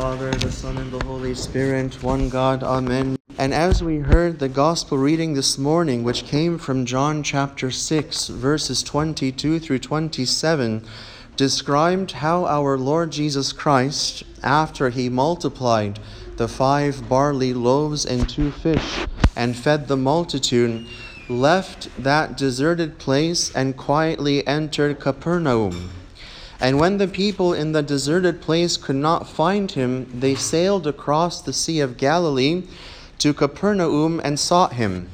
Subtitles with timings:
[0.00, 3.16] Father, the Son, and the Holy Spirit, one God, Amen.
[3.36, 8.28] And as we heard the Gospel reading this morning, which came from John chapter 6,
[8.28, 10.86] verses 22 through 27,
[11.34, 15.98] described how our Lord Jesus Christ, after he multiplied
[16.36, 19.04] the five barley loaves and two fish
[19.34, 20.86] and fed the multitude,
[21.28, 25.90] left that deserted place and quietly entered Capernaum.
[26.60, 31.40] And when the people in the deserted place could not find him, they sailed across
[31.40, 32.64] the Sea of Galilee
[33.18, 35.08] to Capernaum and sought him.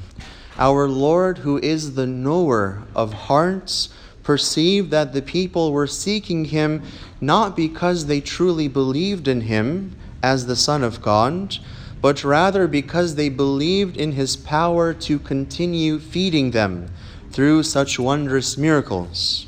[0.57, 3.89] Our Lord, who is the knower of hearts,
[4.23, 6.81] perceived that the people were seeking him
[7.21, 11.57] not because they truly believed in him as the Son of God,
[12.01, 16.87] but rather because they believed in his power to continue feeding them
[17.29, 19.44] through such wondrous miracles.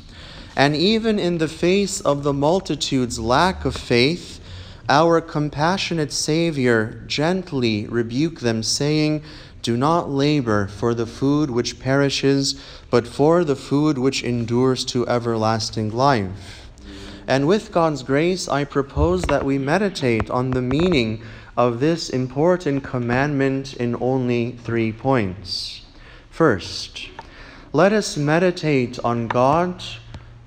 [0.58, 4.40] And even in the face of the multitude's lack of faith,
[4.88, 9.22] our compassionate Savior gently rebuked them, saying,
[9.62, 12.60] Do not labor for the food which perishes,
[12.90, 16.68] but for the food which endures to everlasting life.
[17.28, 21.22] And with God's grace, I propose that we meditate on the meaning
[21.56, 25.82] of this important commandment in only three points.
[26.30, 27.10] First,
[27.72, 29.84] let us meditate on God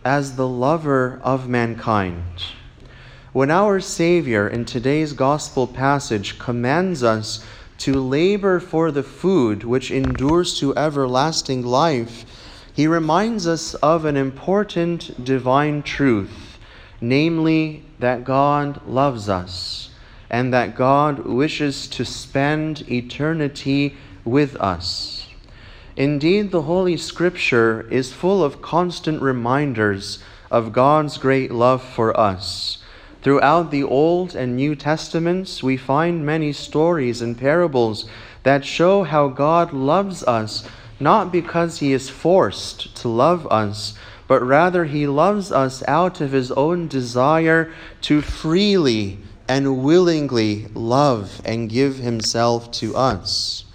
[0.03, 2.44] as the lover of mankind.
[3.33, 7.45] When our Savior in today's Gospel passage commands us
[7.80, 12.25] to labor for the food which endures to everlasting life,
[12.73, 16.57] he reminds us of an important divine truth,
[16.99, 19.89] namely that God loves us
[20.29, 25.10] and that God wishes to spend eternity with us.
[25.97, 32.78] Indeed, the Holy Scripture is full of constant reminders of God's great love for us.
[33.22, 38.06] Throughout the Old and New Testaments, we find many stories and parables
[38.44, 40.67] that show how God loves us
[41.00, 43.94] not because He is forced to love us,
[44.28, 51.41] but rather He loves us out of His own desire to freely and willingly love
[51.44, 53.66] and give Himself to us.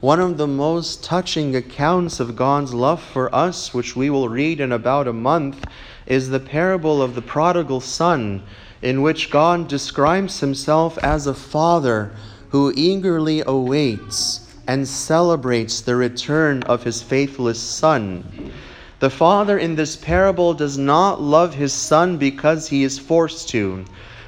[0.00, 4.60] One of the most touching accounts of God's love for us, which we will read
[4.60, 5.66] in about a month,
[6.06, 8.44] is the parable of the prodigal son,
[8.80, 12.12] in which God describes himself as a father
[12.50, 18.52] who eagerly awaits and celebrates the return of his faithless son.
[19.00, 23.84] The father in this parable does not love his son because he is forced to,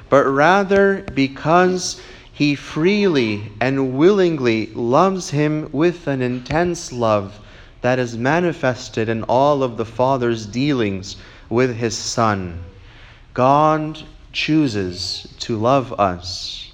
[0.09, 2.01] but rather because
[2.33, 7.39] he freely and willingly loves him with an intense love
[7.81, 11.17] that is manifested in all of the Father's dealings
[11.49, 12.63] with his Son.
[13.33, 16.71] God chooses to love us.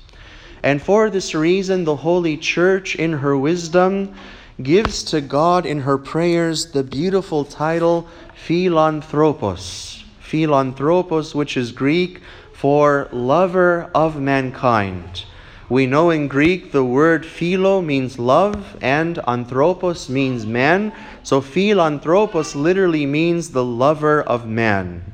[0.63, 4.13] And for this reason, the Holy Church, in her wisdom,
[4.61, 10.03] gives to God in her prayers the beautiful title Philanthropos.
[10.19, 12.21] Philanthropos, which is Greek
[12.53, 15.25] for lover of mankind.
[15.69, 20.93] We know in Greek the word philo means love and anthropos means man.
[21.23, 25.11] So philanthropos literally means the lover of man.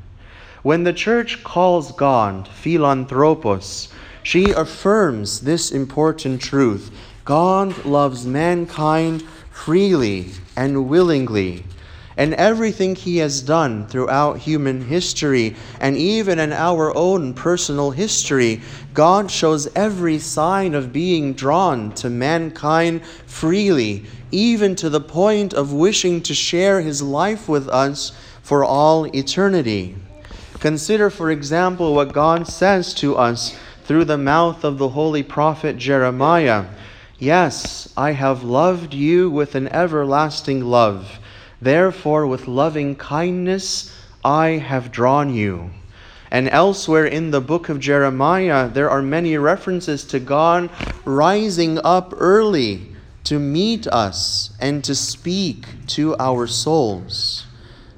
[0.62, 3.90] When the church calls God philanthropos,
[4.22, 6.92] she affirms this important truth.
[7.26, 11.66] God loves mankind freely and willingly
[12.18, 18.62] and everything he has done throughout human history and even in our own personal history,
[18.94, 25.74] God shows every sign of being drawn to mankind freely, even to the point of
[25.74, 29.96] wishing to share his life with us for all eternity.
[30.60, 35.78] Consider, for example, what God says to us through the mouth of the holy prophet
[35.78, 36.66] Jeremiah.
[37.20, 41.20] Yes, I have loved you with an everlasting love.
[41.64, 45.70] Therefore, with loving kindness, I have drawn you.
[46.30, 50.70] And elsewhere in the book of Jeremiah, there are many references to God
[51.06, 52.90] rising up early
[53.24, 57.46] to meet us and to speak to our souls.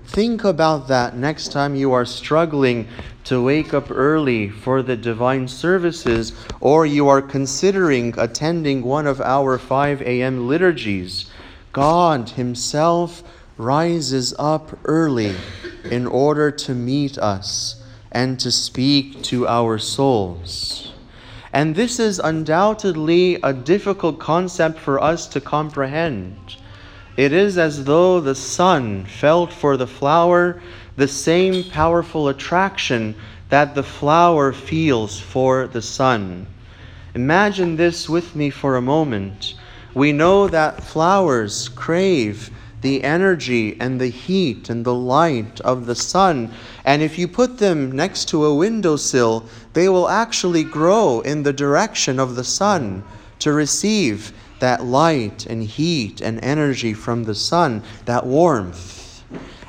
[0.06, 2.88] Think about that next time you are struggling
[3.24, 9.20] to wake up early for the divine services or you are considering attending one of
[9.22, 10.48] our 5 a.m.
[10.48, 11.26] liturgies.
[11.74, 13.24] God Himself
[13.58, 15.36] rises up early
[15.90, 17.82] in order to meet us
[18.12, 20.94] and to speak to our souls.
[21.54, 26.58] And this is undoubtedly a difficult concept for us to comprehend.
[27.16, 30.62] It is as though the sun felt for the flower
[30.98, 33.16] the same powerful attraction
[33.50, 36.48] that the flower feels for the sun.
[37.14, 39.56] Imagine this with me for a moment.
[39.94, 42.50] We know that flowers crave
[42.86, 46.52] the energy and the heat and the light of the sun.
[46.86, 49.44] And if you put them next to a windowsill,
[49.74, 53.04] they will actually grow in the direction of the sun
[53.40, 59.24] to receive that light and heat and energy from the sun, that warmth.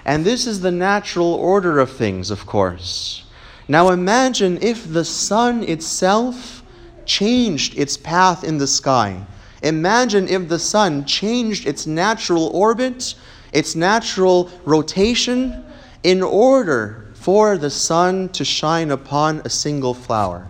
[0.05, 3.25] And this is the natural order of things, of course.
[3.67, 6.63] Now imagine if the sun itself
[7.07, 9.25] changed its path in the sky.
[9.63, 13.15] Imagine if the sun changed its natural orbit,
[13.53, 15.65] its natural rotation,
[16.03, 20.47] in order for the sun to shine upon a single flower.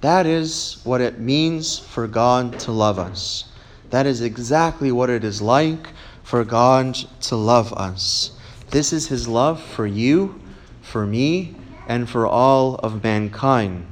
[0.00, 3.44] That is what it means for God to love us.
[3.90, 5.88] That is exactly what it is like
[6.22, 8.32] for God to love us.
[8.70, 10.40] This is His love for you,
[10.82, 11.56] for me,
[11.88, 13.86] and for all of mankind.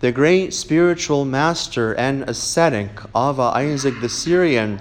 [0.00, 4.80] The great spiritual master and ascetic Ava Isaac the Syrian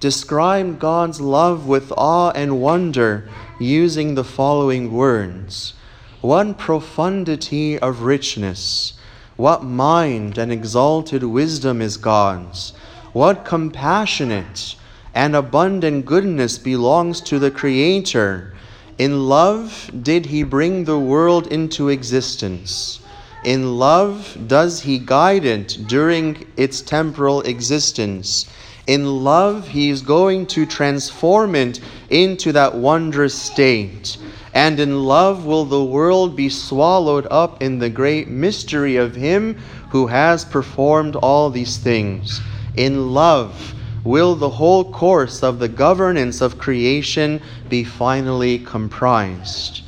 [0.00, 3.28] described God's love with awe and wonder
[3.60, 5.74] using the following words
[6.20, 8.94] What profundity of richness!
[9.36, 12.72] What mind and exalted wisdom is God's!
[13.12, 14.74] What compassionate
[15.14, 18.52] and abundant goodness belongs to the Creator!
[18.98, 22.98] In love did he bring the world into existence.
[23.46, 28.46] In love does he guide it during its temporal existence.
[28.88, 31.78] In love, he is going to transform it
[32.10, 34.18] into that wondrous state.
[34.52, 39.54] And in love will the world be swallowed up in the great mystery of him
[39.90, 42.40] who has performed all these things.
[42.74, 49.82] In love, will the whole course of the governance of creation be finally comprised.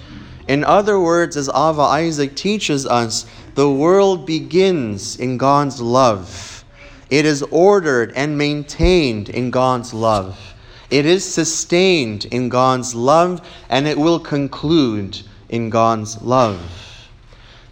[0.49, 3.27] In other words, as Ava Isaac teaches us,
[3.59, 6.65] the world begins in God's love.
[7.11, 10.55] It is ordered and maintained in God's love.
[10.91, 16.61] It is sustained in God's love, and it will conclude in God's love.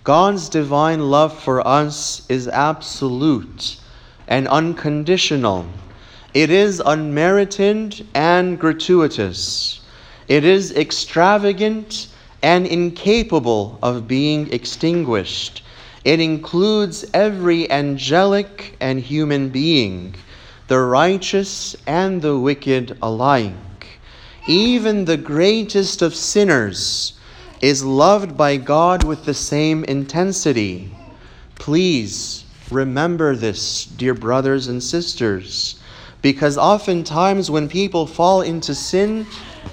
[0.03, 3.77] God's divine love for us is absolute
[4.27, 5.67] and unconditional.
[6.35, 9.83] It is unmerited and gratuitous.
[10.27, 12.09] It is extravagant
[12.43, 15.63] and incapable of being extinguished.
[16.07, 20.15] It includes every angelic and human being,
[20.69, 23.53] the righteous and the wicked alike.
[24.47, 27.15] Even the greatest of sinners
[27.61, 30.95] is loved by God with the same intensity.
[31.57, 35.81] Please remember this, dear brothers and sisters.
[36.23, 39.27] Because oftentimes when people fall into sin,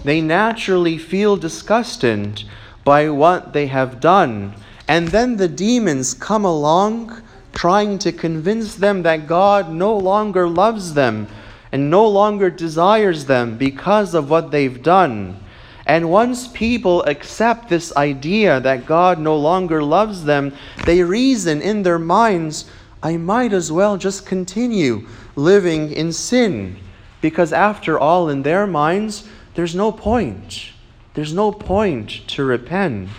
[0.03, 2.43] they naturally feel disgusted
[2.83, 4.55] by what they have done.
[4.87, 7.21] And then the demons come along
[7.53, 11.27] trying to convince them that God no longer loves them
[11.71, 15.39] and no longer desires them because of what they've done.
[15.85, 20.53] And once people accept this idea that God no longer loves them,
[20.85, 22.65] they reason in their minds,
[23.01, 26.77] I might as well just continue living in sin.
[27.21, 30.71] Because after all, in their minds, there's no point.
[31.13, 33.09] There's no point to repent.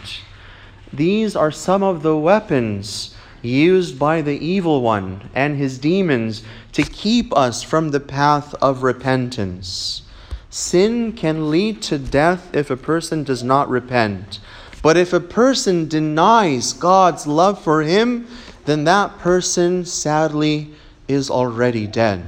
[0.97, 6.83] These are some of the weapons used by the evil one and his demons to
[6.83, 10.03] keep us from the path of repentance.
[10.51, 14.39] Sin can lead to death if a person does not repent.
[14.83, 18.27] But if a person denies God's love for him,
[18.65, 20.71] then that person sadly
[21.09, 22.25] is already dead.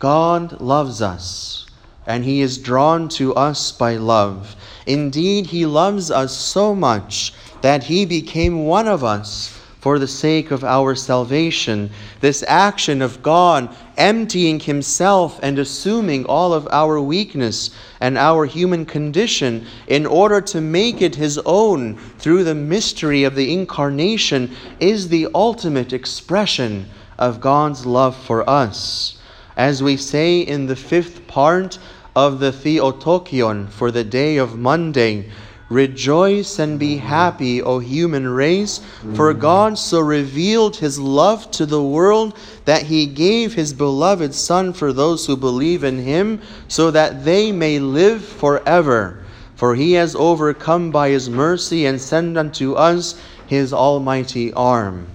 [0.00, 1.66] God loves us,
[2.06, 4.56] and He is drawn to us by love.
[4.90, 7.32] Indeed, He loves us so much
[7.62, 11.90] that He became one of us for the sake of our salvation.
[12.20, 17.70] This action of God emptying Himself and assuming all of our weakness
[18.00, 23.36] and our human condition in order to make it His own through the mystery of
[23.36, 29.18] the Incarnation is the ultimate expression of God's love for us.
[29.56, 31.78] As we say in the fifth part
[32.14, 35.30] of the Theotokion for the day of Monday,
[35.70, 38.80] Rejoice and be happy, O human race,
[39.14, 44.72] for God so revealed his love to the world that he gave his beloved Son
[44.72, 49.22] for those who believe in him, so that they may live forever.
[49.54, 55.06] For he has overcome by his mercy and sent unto us his almighty arm.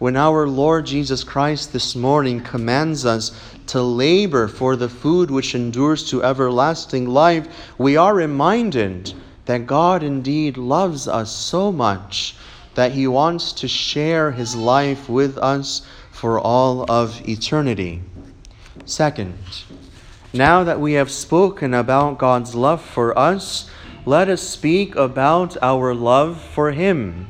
[0.00, 3.30] When our Lord Jesus Christ this morning commands us
[3.66, 9.14] to labor for the food which endures to everlasting life, we are reminded
[9.46, 12.36] that God indeed loves us so much
[12.74, 18.02] that he wants to share his life with us for all of eternity.
[18.84, 19.34] Second,
[20.32, 23.70] now that we have spoken about God's love for us,
[24.04, 27.28] let us speak about our love for him.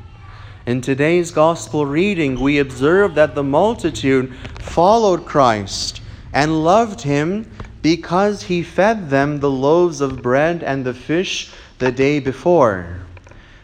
[0.67, 6.01] In today's gospel reading, we observe that the multitude followed Christ
[6.35, 7.49] and loved him
[7.81, 12.99] because he fed them the loaves of bread and the fish the day before.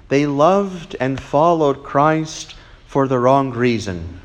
[0.08, 2.54] They loved and followed Christ
[2.86, 4.20] for the wrong reason.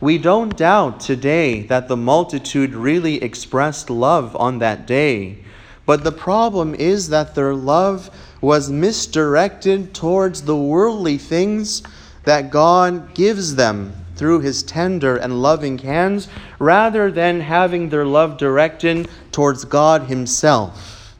[0.00, 5.38] We don't doubt today that the multitude really expressed love on that day,
[5.84, 8.10] but the problem is that their love
[8.40, 11.82] was misdirected towards the worldly things
[12.24, 16.28] that God gives them through his tender and loving hands
[16.58, 21.14] rather than having their love directed towards God himself.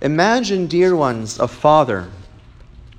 [0.00, 2.08] Imagine, dear ones, a father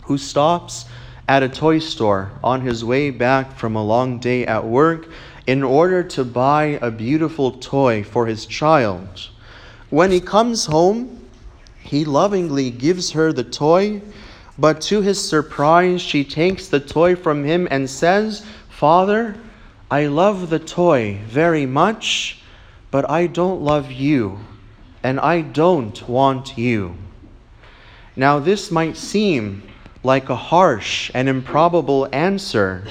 [0.03, 0.85] who stops
[1.27, 5.09] at a toy store on his way back from a long day at work
[5.47, 9.29] in order to buy a beautiful toy for his child.
[9.89, 11.19] When he comes home,
[11.81, 14.01] he lovingly gives her the toy
[14.57, 18.45] but to his surprise, she takes the toy from him and says,
[18.84, 19.38] Father,
[19.90, 22.40] I love the toy very much,
[22.92, 24.40] but I don't love you,
[25.02, 26.98] and I don't want you.
[28.18, 29.63] Now, this might seem
[30.04, 32.84] like a harsh and improbable answer,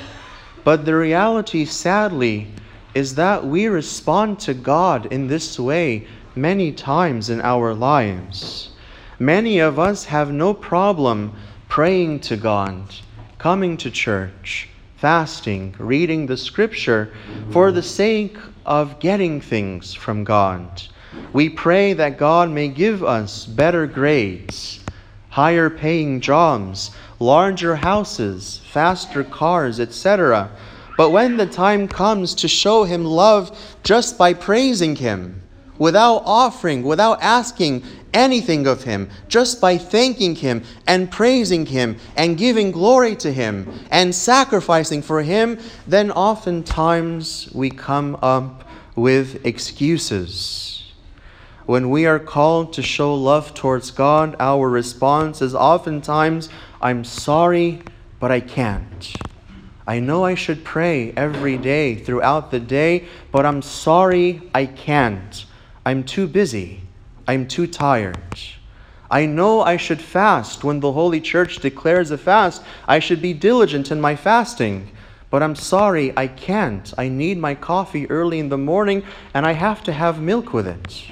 [0.65, 2.47] but the reality, sadly,
[2.95, 8.71] is that we respond to God in this way many times in our lives.
[9.19, 11.35] Many of us have no problem
[11.69, 12.95] praying to God,
[13.37, 14.71] coming to church,
[15.02, 17.12] fasting, reading the scripture
[17.50, 20.80] for the sake of getting things from God.
[21.32, 24.78] We pray that God may give us better grades,
[25.28, 30.49] higher paying jobs, larger houses, faster cars, etc.
[30.97, 35.42] But when the time comes to show Him love just by praising Him,
[35.79, 37.83] without offering, without asking
[38.14, 43.73] anything of Him, just by thanking Him and praising Him and giving glory to Him
[43.91, 48.64] and sacrificing for Him, then oftentimes we come up
[48.95, 50.93] with excuses.
[51.64, 56.49] When we are called to show love towards God, our response is oftentimes,
[56.81, 57.83] I'm sorry,
[58.19, 59.12] but I can't.
[59.87, 65.45] I know I should pray every day throughout the day, but I'm sorry I can't.
[65.85, 66.81] I'm too busy.
[67.27, 68.19] I'm too tired.
[69.11, 72.62] I know I should fast when the Holy Church declares a fast.
[72.89, 74.91] I should be diligent in my fasting.
[75.29, 76.93] But I'm sorry, I can't.
[76.97, 79.03] I need my coffee early in the morning
[79.35, 81.05] and I have to have milk with it.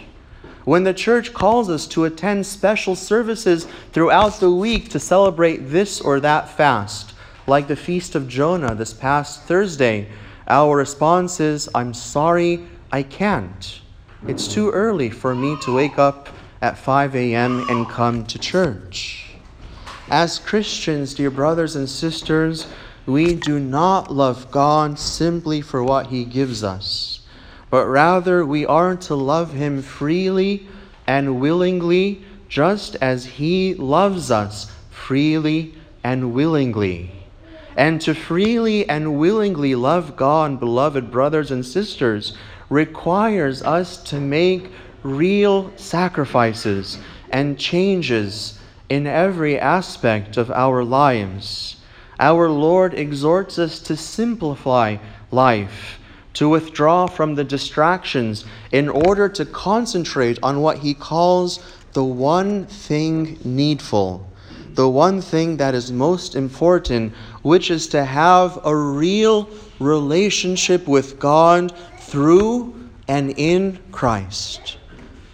[0.64, 6.00] When the church calls us to attend special services throughout the week to celebrate this
[6.00, 7.14] or that fast,
[7.46, 10.06] like the Feast of Jonah this past Thursday,
[10.46, 13.80] our response is, I'm sorry, I can't.
[14.28, 16.28] It's too early for me to wake up
[16.60, 17.64] at 5 a.m.
[17.70, 19.32] and come to church.
[20.10, 22.66] As Christians, dear brothers and sisters,
[23.06, 27.20] we do not love God simply for what He gives us,
[27.70, 30.68] but rather we are to love Him freely
[31.06, 35.74] and willingly, just as He loves us freely
[36.04, 37.10] and willingly.
[37.74, 42.36] And to freely and willingly love God, beloved brothers and sisters,
[42.70, 44.70] requires us to make
[45.02, 46.98] real sacrifices
[47.30, 48.58] and changes
[48.88, 51.76] in every aspect of our lives.
[52.18, 54.98] Our Lord exhorts us to simplify
[55.30, 55.98] life,
[56.34, 61.60] to withdraw from the distractions in order to concentrate on what He calls
[61.92, 64.26] the one thing needful,
[64.74, 67.12] the one thing that is most important,
[67.42, 69.48] which is to have a real
[69.80, 71.72] relationship with God
[72.10, 72.74] through
[73.06, 74.78] and in Christ.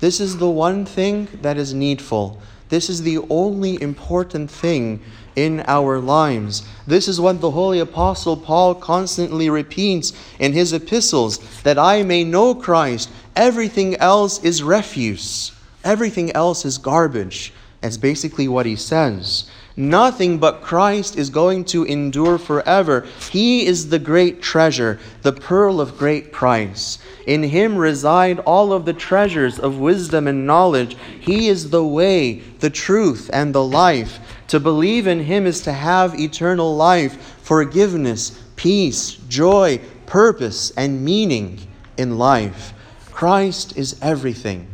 [0.01, 2.41] This is the one thing that is needful.
[2.69, 5.03] This is the only important thing
[5.37, 6.67] in our lives.
[6.87, 12.25] This is what the Holy Apostle Paul constantly repeats in his epistles that I may
[12.25, 13.11] know Christ.
[13.35, 15.53] Everything else is refuse,
[15.83, 17.53] everything else is garbage.
[17.81, 19.49] That's basically what he says.
[19.79, 23.07] Nothing but Christ is going to endure forever.
[23.31, 26.99] He is the great treasure, the pearl of great price.
[27.27, 30.97] In him reside all of the treasures of wisdom and knowledge.
[31.21, 34.19] He is the way, the truth, and the life.
[34.49, 41.61] To believe in him is to have eternal life, forgiveness, peace, joy, purpose, and meaning
[41.99, 42.73] in life.
[43.13, 44.69] Christ is everything.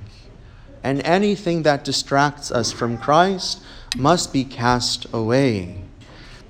[0.84, 3.62] And anything that distracts us from Christ
[3.96, 5.82] must be cast away.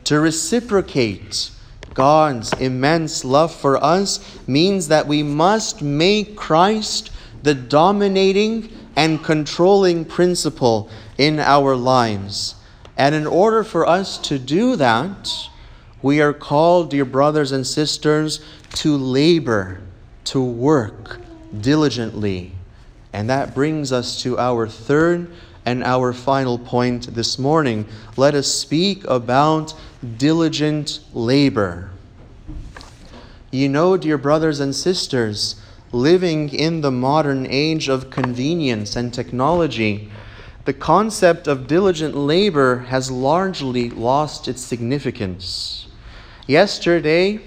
[0.05, 1.51] To reciprocate
[1.95, 7.11] God's immense love for us means that we must make Christ
[7.43, 12.55] the dominating and controlling principle in our lives.
[12.97, 15.31] And in order for us to do that,
[16.03, 18.45] we are called, dear brothers and sisters,
[18.75, 19.81] to labor,
[20.25, 21.21] to work
[21.61, 22.53] diligently.
[23.13, 25.31] And that brings us to our third
[25.65, 27.87] and our final point this morning.
[28.17, 29.75] Let us speak about
[30.17, 31.91] diligent labor.
[33.51, 35.57] You know, dear brothers and sisters,
[35.93, 40.11] living in the modern age of convenience and technology,
[40.65, 45.87] the concept of diligent labor has largely lost its significance.
[46.47, 47.41] Yesterday,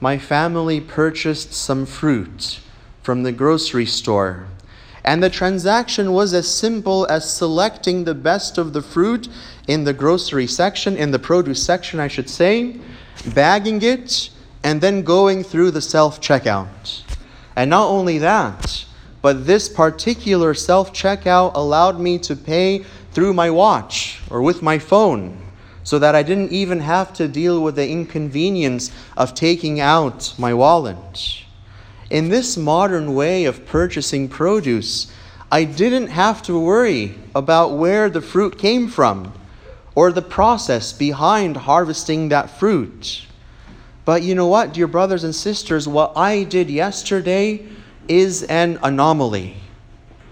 [0.00, 2.60] my family purchased some fruit
[3.02, 4.46] from the grocery store,
[5.06, 9.28] and the transaction was as simple as selecting the best of the fruit
[9.68, 12.76] in the grocery section, in the produce section, I should say,
[13.32, 14.30] bagging it,
[14.64, 17.02] and then going through the self checkout.
[17.54, 18.84] And not only that,
[19.22, 24.78] but this particular self checkout allowed me to pay through my watch or with my
[24.78, 25.38] phone
[25.84, 30.52] so that I didn't even have to deal with the inconvenience of taking out my
[30.52, 31.45] wallet.
[32.10, 35.12] In this modern way of purchasing produce,
[35.50, 39.32] I didn't have to worry about where the fruit came from
[39.94, 43.26] or the process behind harvesting that fruit.
[44.04, 47.66] But you know what, dear brothers and sisters, what I did yesterday
[48.06, 49.56] is an anomaly.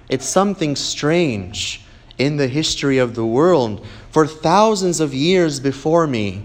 [0.09, 1.81] It's something strange
[2.19, 6.45] in the history of the world for thousands of years before me.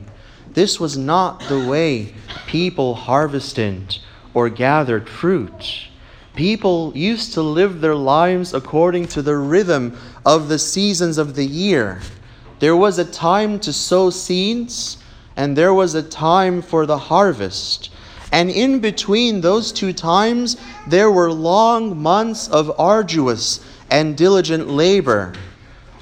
[0.54, 2.16] This was not the way
[2.48, 4.00] people harvested
[4.34, 5.88] or gathered fruit.
[6.36, 11.46] People used to live their lives according to the rhythm of the seasons of the
[11.46, 12.00] year.
[12.60, 14.98] There was a time to sow seeds,
[15.36, 17.90] and there was a time for the harvest.
[18.32, 20.58] And in between those two times,
[20.88, 25.34] there were long months of arduous and diligent labor.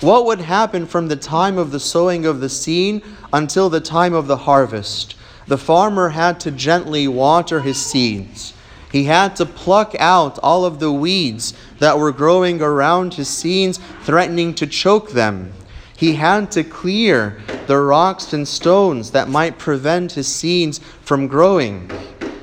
[0.01, 4.13] What would happen from the time of the sowing of the seed until the time
[4.13, 5.15] of the harvest?
[5.47, 8.53] The farmer had to gently water his seeds.
[8.91, 13.79] He had to pluck out all of the weeds that were growing around his seeds,
[14.03, 15.53] threatening to choke them.
[15.95, 21.91] He had to clear the rocks and stones that might prevent his seeds from growing.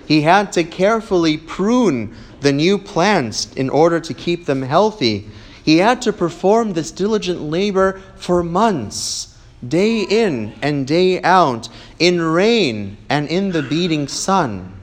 [0.06, 5.30] He had to carefully prune the new plants in order to keep them healthy
[5.64, 9.33] he had to perform this diligent labor for months,
[9.68, 14.80] day in and day out, in rain and in the beating sun.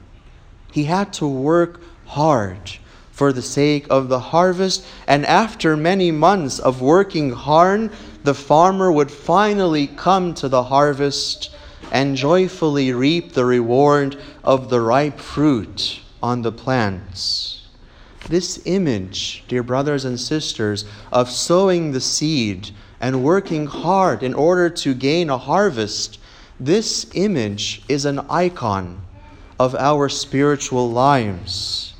[0.72, 2.72] He had to work hard
[3.10, 7.90] for the sake of the harvest, and after many months of working hard,
[8.24, 11.50] the farmer would finally come to the harvest
[11.92, 17.68] and joyfully reap the reward of the ripe fruit on the plants.
[18.28, 22.70] This image, dear brothers and sisters, of sowing the seed
[23.02, 26.20] and working hard in order to gain a harvest,
[26.60, 29.02] this image is an icon
[29.58, 31.94] of our spiritual lives.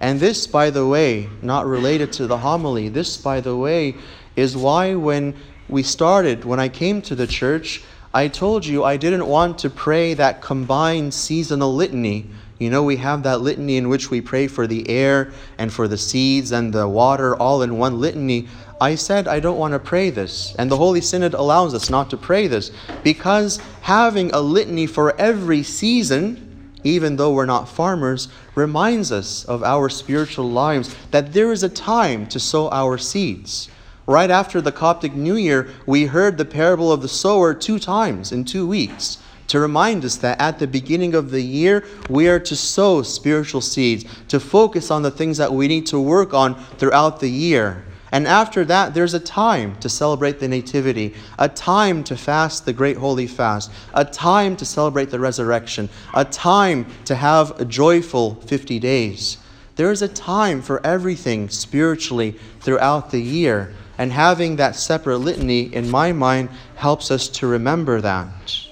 [0.00, 3.94] And this, by the way, not related to the homily, this, by the way,
[4.34, 5.36] is why when
[5.68, 9.70] we started, when I came to the church, I told you I didn't want to
[9.70, 12.28] pray that combined seasonal litany
[12.60, 15.88] you know, we have that litany in which we pray for the air and for
[15.88, 18.48] the seeds and the water all in one litany.
[18.82, 20.54] I said I don't want to pray this.
[20.58, 22.70] And the Holy Synod allows us not to pray this
[23.04, 29.62] because having a litany for every season, even though we're not farmers, reminds us of
[29.62, 33.68] our spiritual lives that there is a time to sow our seeds.
[34.06, 38.32] Right after the Coptic New Year, we heard the parable of the sower two times
[38.32, 42.40] in two weeks to remind us that at the beginning of the year, we are
[42.40, 46.54] to sow spiritual seeds, to focus on the things that we need to work on
[46.78, 47.84] throughout the year.
[48.12, 52.72] And after that, there's a time to celebrate the Nativity, a time to fast the
[52.72, 58.34] Great Holy Fast, a time to celebrate the resurrection, a time to have a joyful
[58.34, 59.38] 50 days.
[59.76, 63.74] There is a time for everything spiritually throughout the year.
[63.96, 68.66] And having that separate litany, in my mind, helps us to remember that.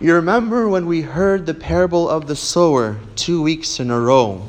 [0.00, 4.42] You remember when we heard the parable of the sower two weeks in a row?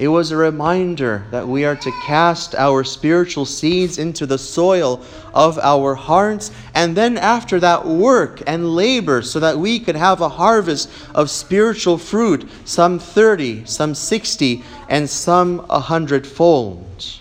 [0.00, 5.04] It was a reminder that we are to cast our spiritual seeds into the soil
[5.34, 10.22] of our hearts, and then after that, work and labor so that we could have
[10.22, 17.20] a harvest of spiritual fruit, some 30, some 60, and some a hundredfold.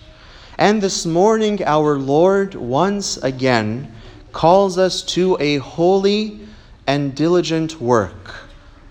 [0.57, 3.93] And this morning, our Lord once again
[4.31, 6.39] calls us to a holy
[6.87, 8.48] and diligent work,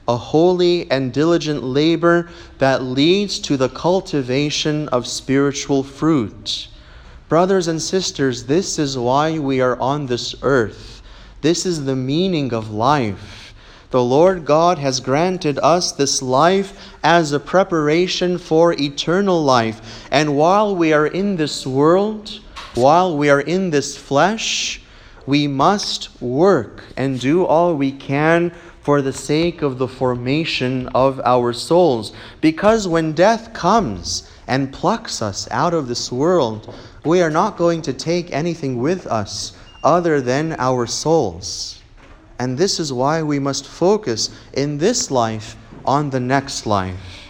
[0.09, 6.69] a holy and diligent labor that leads to the cultivation of spiritual fruit.
[7.29, 11.03] Brothers and sisters, this is why we are on this earth.
[11.43, 13.55] This is the meaning of life.
[13.91, 20.09] The Lord God has granted us this life as a preparation for eternal life.
[20.11, 22.41] And while we are in this world,
[22.75, 24.81] while we are in this flesh,
[25.27, 28.55] we must work and do all we can
[28.89, 32.15] for the sake of the formation of our souls.
[32.41, 36.75] Because when death comes and plucks us out of this world,
[37.05, 41.83] we are not going to take anything with us other than our souls.
[42.39, 47.29] And this is why we must focus in this life on the next life.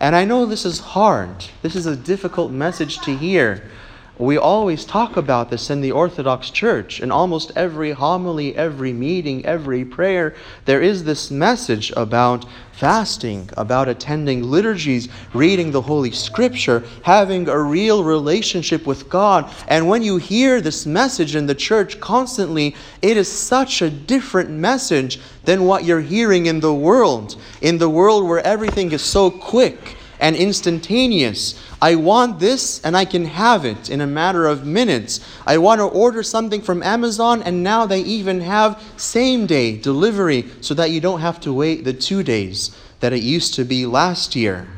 [0.00, 1.44] And I know this is hard.
[1.60, 3.68] This is a difficult message to hear
[4.18, 7.00] we always talk about this in the Orthodox Church.
[7.00, 10.34] In almost every homily, every meeting, every prayer,
[10.66, 17.58] there is this message about fasting, about attending liturgies, reading the Holy Scripture, having a
[17.58, 19.50] real relationship with God.
[19.68, 24.50] And when you hear this message in the church constantly, it is such a different
[24.50, 27.36] message than what you're hearing in the world.
[27.62, 31.60] In the world where everything is so quick and instantaneous.
[31.82, 35.20] I want this and I can have it in a matter of minutes.
[35.46, 40.44] I want to order something from Amazon and now they even have same day delivery
[40.60, 43.86] so that you don't have to wait the two days that it used to be
[43.86, 44.68] last year.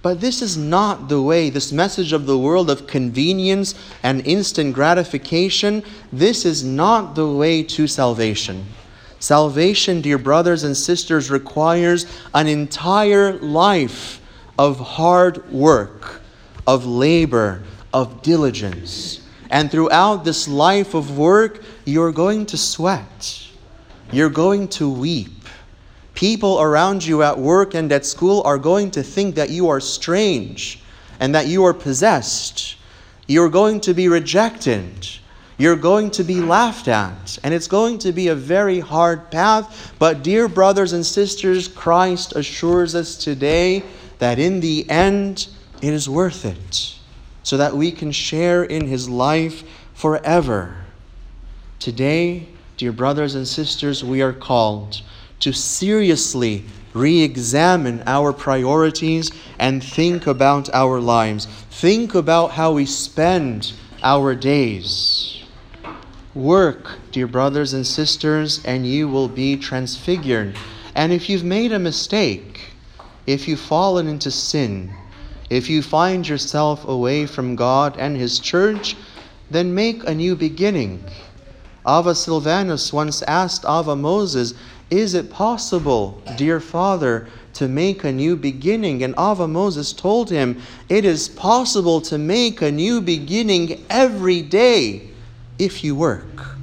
[0.00, 4.74] But this is not the way, this message of the world of convenience and instant
[4.74, 8.66] gratification, this is not the way to salvation.
[9.18, 14.20] Salvation, dear brothers and sisters, requires an entire life
[14.58, 16.20] of hard work,
[16.66, 17.62] of labor,
[17.92, 19.20] of diligence.
[19.50, 23.48] And throughout this life of work, you're going to sweat.
[24.10, 25.30] You're going to weep.
[26.14, 29.80] People around you at work and at school are going to think that you are
[29.80, 30.80] strange
[31.20, 32.76] and that you are possessed.
[33.26, 35.08] You're going to be rejected.
[35.56, 37.38] You're going to be laughed at.
[37.42, 39.94] And it's going to be a very hard path.
[39.98, 43.84] But, dear brothers and sisters, Christ assures us today
[44.24, 45.48] that in the end
[45.82, 46.94] it is worth it,
[47.42, 50.74] so that we can share in his life forever.
[51.78, 55.02] Today, dear brothers and sisters, we are called
[55.40, 61.44] to seriously re examine our priorities and think about our lives.
[61.70, 65.44] Think about how we spend our days.
[66.34, 70.56] Work, dear brothers and sisters, and you will be transfigured.
[70.94, 72.73] And if you've made a mistake,
[73.26, 74.92] if you've fallen into sin,
[75.50, 78.96] if you find yourself away from God and His church,
[79.50, 81.04] then make a new beginning.
[81.86, 84.54] Ava Silvanus once asked Ava Moses,
[84.90, 89.02] Is it possible, dear Father, to make a new beginning?
[89.02, 95.10] And Ava Moses told him, It is possible to make a new beginning every day
[95.58, 96.56] if you work.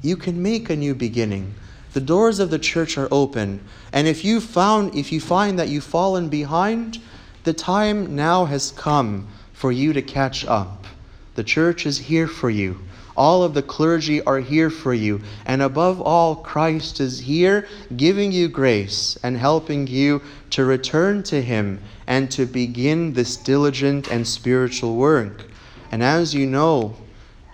[0.00, 1.54] You can make a new beginning.
[1.92, 3.60] The doors of the church are open.
[3.92, 6.98] And if you found if you find that you've fallen behind,
[7.44, 10.86] the time now has come for you to catch up.
[11.34, 12.78] The church is here for you.
[13.16, 15.20] All of the clergy are here for you.
[15.44, 21.42] And above all, Christ is here giving you grace and helping you to return to
[21.42, 25.44] Him and to begin this diligent and spiritual work.
[25.90, 26.96] And as you know,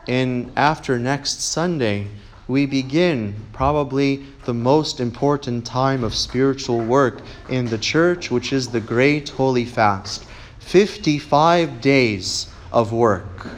[0.06, 2.06] in after next Sunday,
[2.48, 8.68] we begin probably the most important time of spiritual work in the church, which is
[8.68, 10.24] the Great Holy Fast.
[10.60, 13.48] 55 days of work.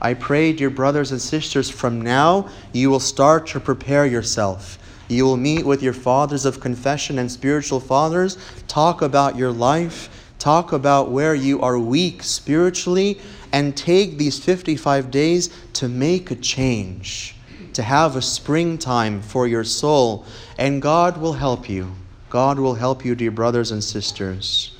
[0.00, 4.78] I pray, dear brothers and sisters, from now you will start to prepare yourself.
[5.08, 10.08] You will meet with your fathers of confession and spiritual fathers, talk about your life,
[10.38, 13.20] talk about where you are weak spiritually,
[13.52, 17.34] and take these 55 days to make a change
[17.74, 20.24] to have a springtime for your soul,
[20.58, 21.92] and God will help you.
[22.28, 24.72] God will help you, dear brothers and sisters.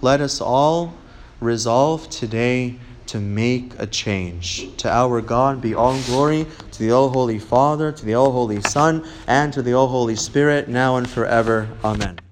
[0.00, 0.94] Let us all
[1.40, 4.76] resolve today to make a change.
[4.78, 8.60] To our God be all glory, to the all holy Father, to the all holy
[8.60, 11.68] Son, and to the all holy Spirit, now and forever.
[11.82, 12.27] Amen.